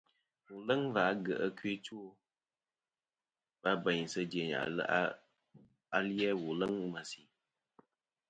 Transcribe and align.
Wùl 0.49 0.59
ɨ̀ 0.61 0.65
leŋ 0.67 0.81
và 0.93 1.01
agyèʼ 1.11 1.41
ɨkœ 1.47 1.65
ɨ 1.73 1.77
two 1.85 2.03
wa 3.61 3.71
bèynsɨ 3.83 4.21
dyèyn 4.31 4.53
ali-a 5.99 6.31
wù 6.41 6.49
leŋ 6.59 6.73
ɨ̀ 6.83 6.89
mèsì. 6.93 7.21